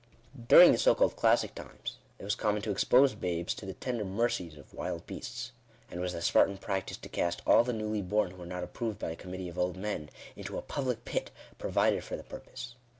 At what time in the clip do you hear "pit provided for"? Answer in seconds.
11.05-12.17